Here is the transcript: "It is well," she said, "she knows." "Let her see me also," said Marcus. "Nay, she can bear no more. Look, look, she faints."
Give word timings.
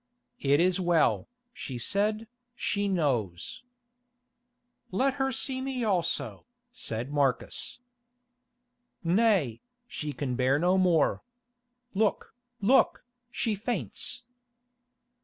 "It 0.39 0.59
is 0.59 0.79
well," 0.79 1.27
she 1.53 1.77
said, 1.77 2.25
"she 2.55 2.87
knows." 2.87 3.61
"Let 4.89 5.13
her 5.21 5.31
see 5.31 5.61
me 5.61 5.83
also," 5.83 6.47
said 6.71 7.11
Marcus. 7.13 7.77
"Nay, 9.03 9.61
she 9.87 10.11
can 10.11 10.33
bear 10.35 10.57
no 10.57 10.79
more. 10.79 11.21
Look, 11.93 12.33
look, 12.61 13.05
she 13.29 13.53
faints." 13.53 14.23